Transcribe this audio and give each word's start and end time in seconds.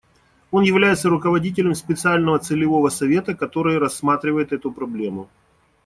Он 0.49 0.63
является 0.63 1.09
руководителем 1.09 1.75
специального 1.75 2.39
целевого 2.39 2.89
совета, 2.89 3.35
который 3.35 3.77
рассматривает 3.77 4.51
эту 4.51 4.71
проблему. 4.71 5.29